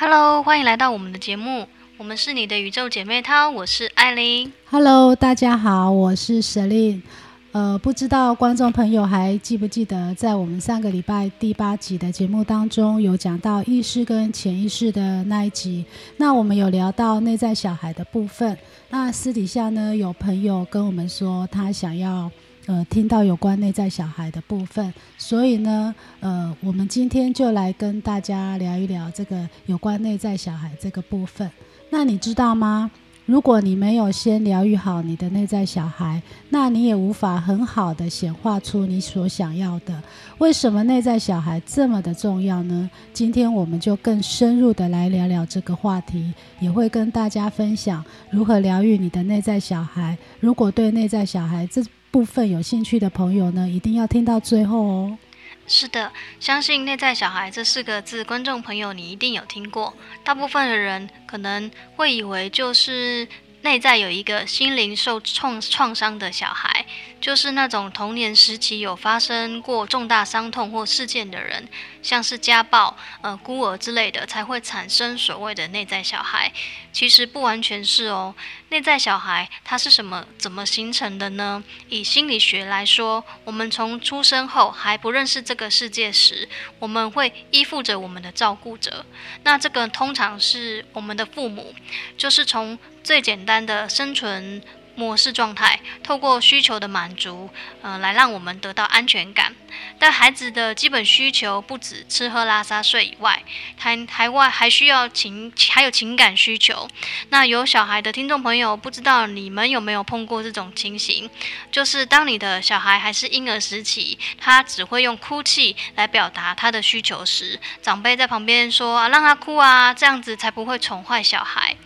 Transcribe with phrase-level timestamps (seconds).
[0.00, 1.66] Hello，欢迎来到我们的节目。
[1.96, 4.52] 我们是你的宇宙姐妹淘，我是艾琳。
[4.70, 7.02] Hello，大家好，我是 Selin。
[7.50, 15.84] 呃，不知道观众朋友还记不记得，在我们上个礼拜第八集的节目当中，有讲到意识跟潜意识的那一集。
[16.16, 18.56] 那我们有聊到内在小孩的部分。
[18.90, 22.30] 那私底下呢，有朋友跟我们说，他想要。
[22.68, 31.50] 呃，听到有关内在小孩的部分，所以呢，呃，我们今天就来跟大家聊一聊这个有关内在小孩这个部分。
[31.88, 32.90] 那你知道吗？
[33.24, 40.02] 如果你没有先疗愈好你的内在小孩，那你也无法很好的显化出你所想要的。
[40.36, 42.90] 为什么内在小孩这么的重要呢？
[43.14, 50.16] 今天我们就更深入的来聊聊这个话题，也会跟大家分享如何疗愈你的内在小孩。
[50.38, 55.18] 如果对内在小孩这部分有兴趣的朋友呢，一定要听到最后哦。
[55.66, 59.94] 是的，相信“内在小孩”这四个字，观众朋友你一定有听过。
[60.24, 63.26] 大部分的人可能会以为就是。
[63.60, 66.86] 内在有一个心灵受创创伤的小孩，
[67.28, 71.68] 就是那种童年时期有发生过重大伤痛或事件的人，
[72.02, 76.50] 像是家暴、呃孤儿之类的，才会产生所谓的内在小孩。
[76.90, 78.34] 其实不完全是哦，
[78.70, 81.62] 内在小孩它是什么、怎么形成的呢？
[81.90, 86.48] 以心理学来说，我们从出生后还不认识这个世界时，
[86.78, 89.04] 我们会依附着我们的照顾者，
[89.44, 91.74] 那这个通常是我们的父母，
[92.16, 92.78] 就是从。
[93.00, 94.60] 最简单的生存
[94.98, 97.48] 模式状态，透过需求的满足，
[97.82, 99.54] 呃，来让我们得到安全感。
[99.96, 103.40] 但孩子的基本需求不止吃喝拉撒睡以外，
[103.78, 106.88] 还还外还需要情，还有情感需求。
[107.28, 111.30] 那有小孩的听众朋友，不知道你们有没有碰过这种情形？
[111.70, 121.76] 就是当你的小孩还是婴儿时期，他只会用哭泣来表达他的需求时，长辈在旁边说啊，让他哭啊，这样子才不会宠坏小孩。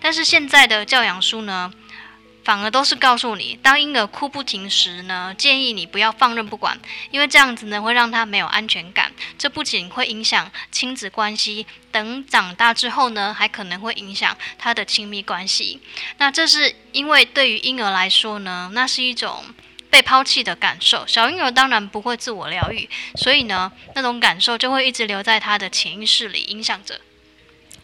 [0.00, 1.72] 但是现在的教养书呢，
[2.44, 6.78] 反而都是告诉你，当婴儿哭不停时呢，建议你不要放任不管，
[7.10, 9.12] 因为这样子呢会让他没有安全感。
[9.38, 15.80] 这不仅会影响亲子关系，等长大之后呢，还可能会影响他的亲密关系。
[16.18, 19.44] 那这是因为对于婴儿来说呢，那是一种
[19.90, 21.06] 被抛弃的感受。
[21.06, 27.00] 小婴儿当然不会自我疗愈，所以呢，那种感受就会一直留在他的潜意识里，影响着。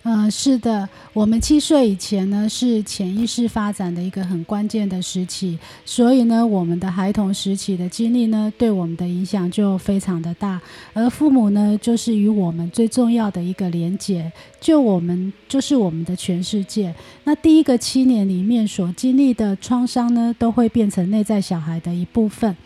[0.08, 10.60] 嗯、呃，是的，我们七岁以前呢，是潜意识发展的一个很关键的时期，所以呢，我们的孩童时期的经历呢，对我们的影响就非常的大。
[10.92, 14.30] 而父母呢，就是与我们最重要的一个连结，
[14.60, 16.94] 就我们就是我们的全世界。
[17.24, 22.56] 那第一个七年里面所经历的创伤呢，都会变成内在小孩的一部分。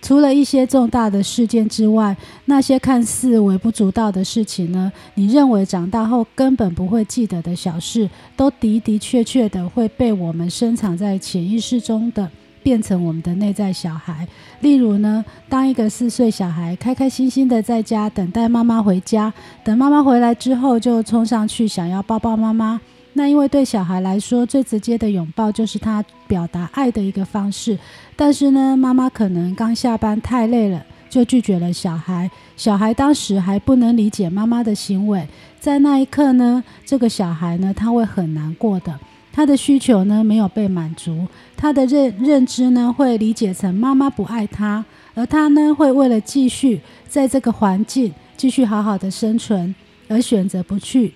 [0.00, 12.30] 除了一些重大的事件之外，那些看似微不足道的事情呢，你认为长大后根本不会记得的小事，都的的确确的会被我们深藏在潜意识中的
[12.62, 14.26] 变成我们的内在小孩。
[14.60, 19.32] 例如呢，当一个四岁小孩开开心心的在家等待妈妈回家，
[19.64, 22.80] 等妈妈回来之后就冲上去想要抱抱妈妈。
[23.14, 27.76] 那因为对小孩来说，最直接的拥抱就是他表达爱的一个方式。
[28.14, 32.30] 但是呢，妈妈可能刚下班太累了，就拒绝了小孩。
[32.56, 35.26] 小孩当时还不能理解妈妈的行为，
[35.58, 38.98] 在那一刻呢，这个小孩呢，他会很难过的。
[39.32, 41.26] 他的需求呢，没有被满足，
[41.56, 49.74] 他的认认知呢，会理解成妈妈不爱他，而他呢，会为了继续在这个环境继续好好的生存，
[50.08, 51.14] 而选择不去。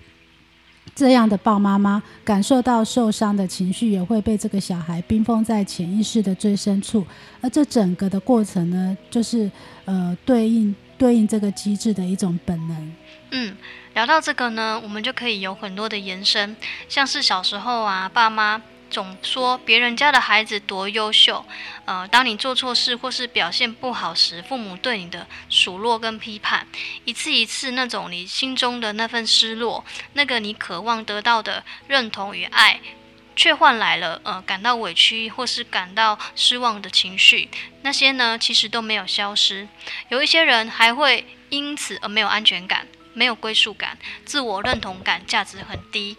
[0.94, 7.06] 这样的抱妈妈感受到受伤的情绪，也会被这个小孩冰封在潜意识的最深处。
[7.40, 9.50] 而这整个的过程呢，就是
[9.84, 12.92] 呃对应对应这个机制的一种本能。
[13.30, 13.56] 嗯，
[13.94, 16.54] 聊到这个呢，我们就可以有很多的延伸，
[16.88, 18.60] 像是小时候啊，爸妈。
[18.92, 21.42] 总说别人家的孩子多优秀，
[21.86, 26.66] 呃，当你做错事或是表现不好时，父母对你的数落跟批判，
[27.06, 32.80] 一次一次那种你心中的那份失落，那个你渴望得到的认同与爱，
[33.34, 37.48] 却换来了呃感到委屈或是感到失望的情绪，
[37.80, 39.66] 那些呢其实都没有消失，
[40.10, 43.96] 有一些人还会因此而没有安全感，没有归属感，
[44.26, 46.18] 自我认同感价值很低。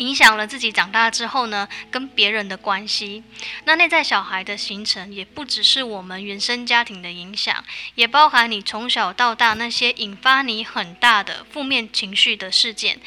[0.00, 3.22] 影响了自己长大之后呢，跟别人的关系。
[3.64, 7.62] 那内在小孩的形成，也不只是我们原生家庭的影响，
[7.96, 12.98] 也包含你从小到大那些引发你很大的负面情绪的事件。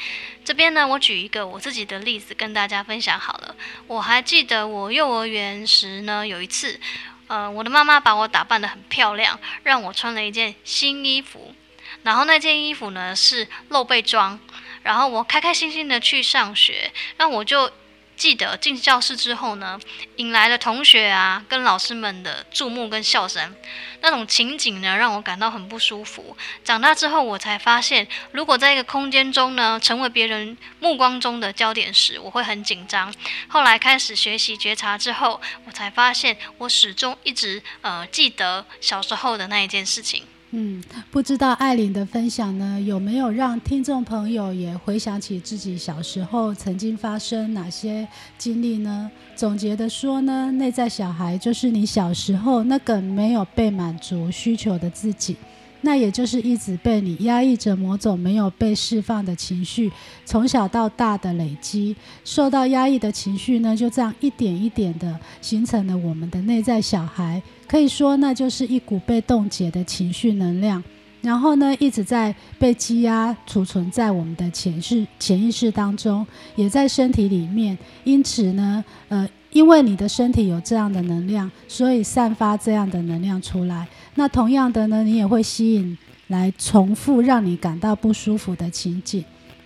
[0.44, 3.56] 这边呢，我举一个我自己的例子跟大家分享好了。
[3.88, 6.78] 我还记得我幼儿园时呢，有一次，
[7.26, 11.56] 呃，我的妈妈把我打扮得很漂亮，让我穿了一件新衣服，
[12.04, 14.38] 然后那件衣服呢是露背装。
[14.84, 17.68] 然后我开开心心的去上学，那我就。
[18.16, 19.76] 记得进教室之后呢，
[20.18, 23.56] 引来了同学啊跟老师们的注目跟笑声，
[24.02, 26.36] 那种情景呢让我感到很不舒服。
[26.62, 33.12] 长大之后我才发现，如果在一个空间中呢，成为别人目光中的焦点时，我会很紧张。
[33.48, 40.24] 后来开始学习觉察之后，我才发现我始终一直呃记得小时候的那一件事情。
[40.56, 40.80] 嗯，
[41.10, 48.06] 不知道艾琳的分享呢，有没有让听众朋友也回想起自己小时候曾经发生哪些
[48.38, 49.10] 经历呢？
[49.34, 55.36] 总结的说呢，内在小孩就是你小时候那个没有被满足需求的自己。
[55.80, 59.90] 那也就是一直被你压抑着某种没有被释放的情绪，
[60.24, 67.42] 从小到大的累积，受到压抑的情绪呢，就这样一点一点的形成了我们的内在小孩。
[67.66, 70.82] 可以说，那就是一股被冻结的情绪能量，
[71.22, 76.26] 然后呢，一直在被积压储存在我们的潜意识、潜意识当中，
[76.56, 77.76] 也在身体里面。
[78.04, 79.28] 因此呢，呃。
[79.54, 83.86] 因为你的身体有这样的能量，所以散发这样的能量出来。
[84.16, 85.96] 那同样的呢，你也会吸引
[86.26, 89.24] 来重复让你感到不舒服的情景。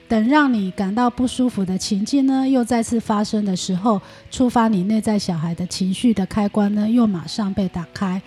[0.09, 4.01] 等让你感到不舒服的情境呢，又再次发生的时候，
[4.31, 8.21] 触发你内在小孩的情绪的开关呢，又马上被打开，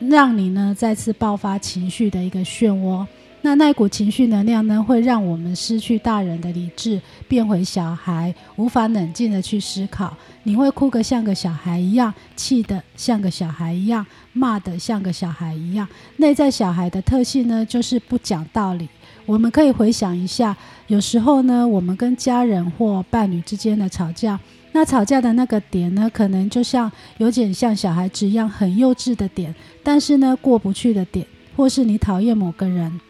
[0.00, 3.06] 让你呢再次爆发情绪的一个漩涡。
[3.42, 10.16] 那那股情绪能量呢，会让我们失去大人的理智，变回小孩，无法冷静地去思考。
[10.44, 15.86] 你会哭个像个小孩一样，气得像个小孩一样，骂得像个小孩一样。
[16.16, 18.88] 内在小孩的特性呢，就是不讲道理。
[19.26, 20.56] 我们可以回想一下，
[20.86, 24.38] 有时候呢，我们跟家人或伴侣之间的吵架，
[24.72, 31.26] 那吵架的那个点呢，可能就像有点像小孩子一样很幼稚的点，但是呢，过不去的点，
[31.56, 33.00] 或是你讨厌某个人。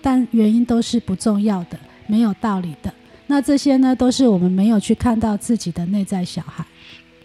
[0.00, 1.76] 但原因都是不重要的，
[2.06, 2.94] 没有道理的。
[3.26, 6.64] 那这些呢，都是我们没有去看到自己的内在小孩。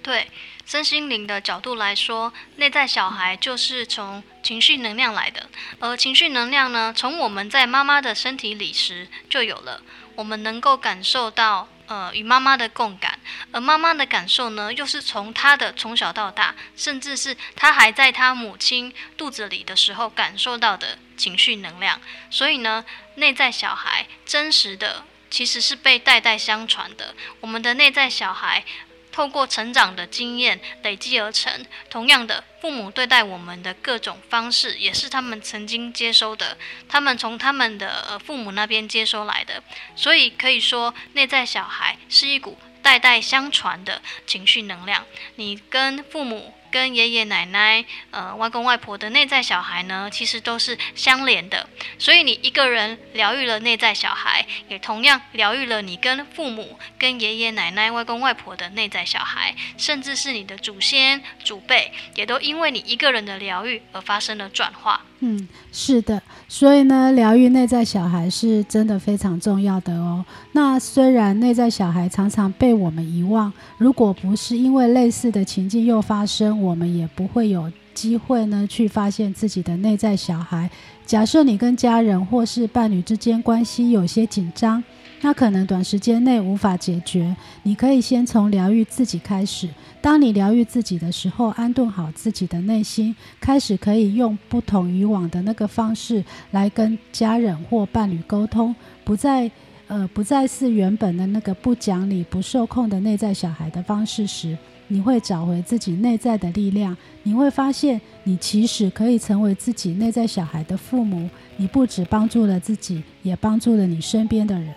[0.03, 0.29] 对，
[0.65, 5.49] 身心灵的角度来说，内在小孩就是从情绪能量来的。
[5.79, 9.81] 而情绪能量呢，从我们在妈妈的身体里时就有了。
[10.15, 11.67] 我们能够感受到。
[11.87, 13.19] 呃，与妈妈的共感，
[13.51, 21.99] 而妈妈的感受呢，又是从她的从小到大，甚至是她还在她母亲肚子里的时候感受到的情绪能量。
[22.29, 27.13] 所以呢，内在小孩真实的其实是被代代相传的。
[27.41, 28.63] 我们的内在小孩。
[29.11, 31.65] 透过成长的经验累积而成。
[31.89, 39.61] 同样的，父母对待我们的各种方式，也是他们曾经接收的，他们从他们的父母那边接收来的。
[39.95, 45.05] 所以可以说，内在小孩是一股代代相传的情绪能量。
[45.35, 46.53] 你跟父母。
[46.71, 51.67] 跟爷爷奶奶、呃外公外婆的内在小孩呢，其实都是相连的。
[51.99, 65.01] 所以你一个人疗愈了内在小孩，也同样疗愈了你跟父母、跟爷爷奶奶、外公外婆的内在小孩，甚至是你的祖先、祖辈，也都因为你一个人的疗愈而发生了转化。
[65.23, 70.25] 嗯，是的，所以呢，疗愈内在小孩是真的非常重要的哦。
[70.53, 80.69] 那虽然内在小孩常常被我们遗忘，如果不是因为类似的情境又发生，我们也不会有机会呢去发现自己的内在小孩。
[81.05, 84.83] 假设你跟家人或是伴侣之间关系有些紧张。
[85.23, 89.69] 那可能短时间内无法解决，你可以先从疗愈自己开始。
[90.01, 99.51] 当你疗愈自己的时候，安顿好自己的内心，开始可以用不同以往的那个方式来跟家人或伴侣沟通，不再
[99.85, 104.57] 呃不再是原本的那个不讲理、不受控的内在小孩的方式时，
[104.91, 106.95] 你会找回自己内在的力量。
[107.23, 111.29] 你会发现，你其实可以成为自己内在小孩的父母。
[111.55, 114.73] 你不止帮助了自己，也帮助了你身边的人。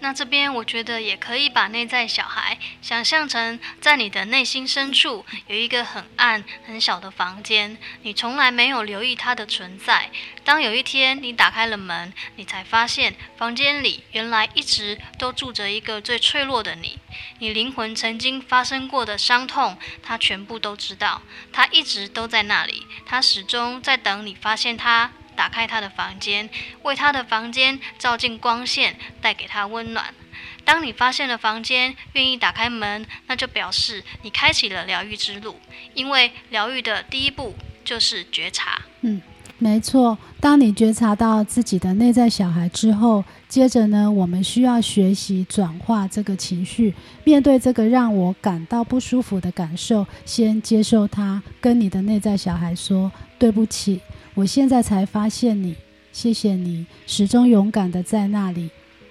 [0.00, 10.10] 那这边我觉得也可以把内在小孩想象成在你的内心深处有一个很暗很小的房间，你从来没有留意它的存在。
[10.44, 16.98] 当有一天你打开了门，你才发现房间里原来一直都住着一个最脆弱的你。
[17.38, 21.22] 你灵魂曾经发生过的伤痛，他全部都知道，
[21.52, 25.10] 他一直都在那里，他始终在等你发现他。
[25.36, 26.48] 打开他的房间，
[26.82, 30.06] 为他的房间照进光线，带给他温暖。
[30.64, 35.56] 当你发现了房间，愿意打开门，那就表示你开启了疗愈之路。
[35.94, 38.80] 因为疗愈的第一步就是觉察。
[39.02, 39.22] 嗯，
[39.58, 40.18] 没错。
[40.40, 54.00] 当你觉察到自己的内在小孩之后，接着呢，我们需要学习转化这个情绪，面对这个让我感到不舒服的感受，先接受它，跟你的内在小孩说对不起。
[54.36, 55.74] 我现在才发现你，
[56.12, 58.68] 谢谢你始终勇敢的在那里。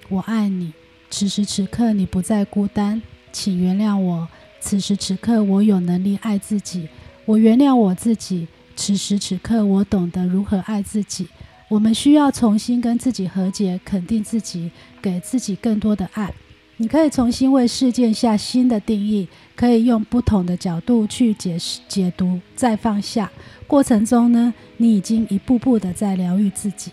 [0.07, 0.71] 我爱你。
[1.09, 3.01] 此时此刻你不再孤单，
[3.31, 4.27] 请原谅我。
[4.59, 6.87] 此时此刻我有能力爱自己，
[7.25, 8.47] 我原谅我自己。
[8.75, 11.27] 此时此刻我懂得如何爱自己。
[11.69, 14.69] 我们需要重新跟自己和解，肯定自己，
[15.01, 16.31] 给自己更多的爱。
[16.77, 23.31] 你可以重新为事件下新的定义，可以用不同的角度去解释、解读，再放下。
[23.65, 26.91] 过程中呢，你已经一步步的在疗愈自己。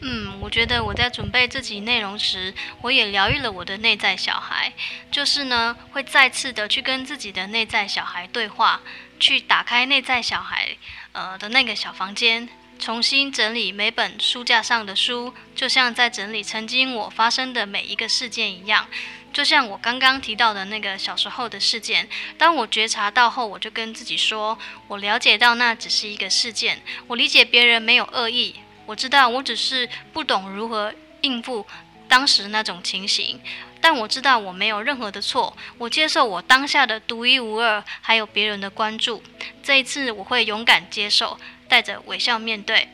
[0.00, 4.72] 嗯，我觉得我在准备这集内容时，我也疗愈了我的内在小孩，
[5.10, 8.80] 就是呢，会再次的去跟自己的内在小孩对话，
[9.20, 10.76] 去打开内在小孩
[11.12, 12.48] 呃的那个小房间。
[12.82, 18.88] 重新整理每本书架上的书，就像在整理曾经我发生的每一个事件一样。
[19.32, 24.58] 就像我刚刚提到的那个小时候的事件，当我觉察到后，我就跟自己说：
[24.88, 31.64] 我了解到那只是一个事件，我理解别人没有恶意，我知道我只是不懂如何应付
[32.08, 33.40] 当时那种情形，
[33.80, 39.22] 但我知道我没有任何的错，我接受我当下的独一无二，还有别人的关注。
[39.62, 41.38] 这一次我会勇敢接受。
[41.72, 42.86] 带着微笑面对。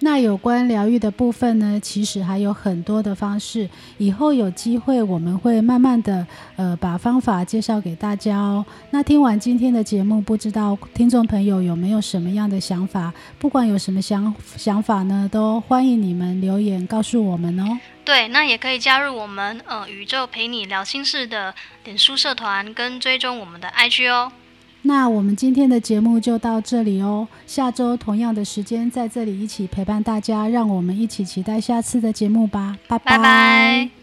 [0.00, 1.78] 那有关疗愈的部分呢？
[1.80, 3.68] 其实还有很多的方式。
[3.98, 6.26] 以后有机会，我们会慢慢的
[6.56, 8.66] 呃把方法介绍给大家哦。
[8.90, 13.12] 那听完今天的节目，不知道听众朋友有没有什么样的想法？
[13.38, 17.78] 不管有什么想想法呢，都欢迎你们留言告诉我们哦。
[18.04, 24.32] 对，那也可以加入我们呃宇宙陪你聊心事的脸书社团，跟追踪我们的 IG 哦。
[24.82, 33.99] 那我们今天的节目就到这里哦，下周同样的时间在这里一起陪伴大家，让我们一起期待下次的节目吧，拜拜。